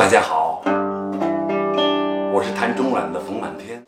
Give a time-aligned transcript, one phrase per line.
[0.00, 0.62] 大家好，
[2.32, 3.84] 我是弹中阮的冯满天。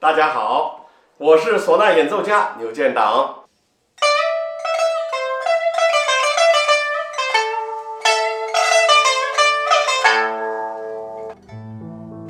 [0.00, 0.86] 大家好，
[1.18, 3.39] 我是唢呐演奏家牛建党。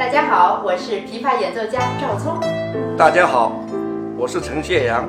[0.01, 2.41] 大家好，我是琵琶演奏家赵聪。
[2.97, 3.53] 大家好，
[4.17, 5.07] 我是陈谢阳。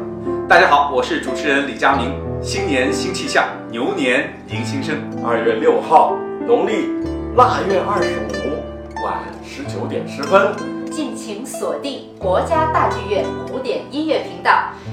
[0.49, 2.11] 大家好，我是主持人李佳明。
[2.41, 4.97] 新年新气象，牛年迎新生。
[5.25, 6.89] 二月六号，农历
[7.37, 8.19] 腊月二十
[8.49, 10.51] 五晚十九点十分，
[10.91, 14.51] 敬请锁定国家大剧院古典音乐频道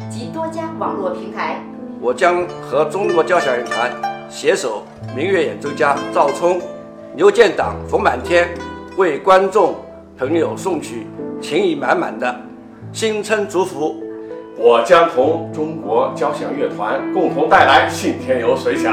[0.08, 1.60] 及多家网络平台。
[2.00, 3.90] 我将和中国交响乐团
[4.30, 4.84] 携手
[5.16, 6.60] 民乐演奏家赵聪、
[7.16, 8.48] 牛建党、冯满天，
[8.96, 9.74] 为观众
[10.19, 11.06] 朋友送去
[11.41, 12.34] 情意满满的
[12.92, 14.02] 新春祝福。
[14.56, 18.92] 我将同中国交响乐团共同带来《信天游随想》，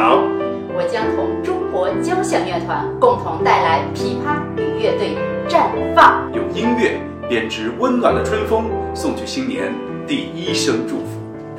[0.76, 5.18] 我将同中国交响乐团共同带来琵琶与乐队
[5.50, 9.74] 绽放，用音乐编织温暖的春风，送去新年
[10.06, 11.06] 第一声祝福。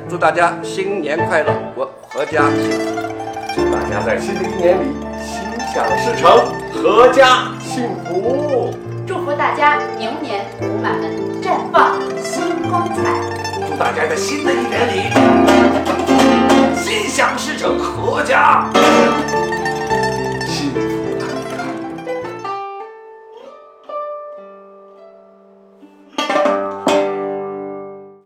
[0.07, 3.13] 祝大家新年快乐，我阖家幸福。
[3.53, 4.85] 祝大家在新的一年里
[5.19, 8.73] 心想事成，阖家幸福。
[9.27, 11.11] 祝大家牛年舞满门
[11.43, 13.03] 绽放新光彩。
[13.67, 15.11] 祝大家在新的一年里
[16.73, 18.69] 心想事成，阖家。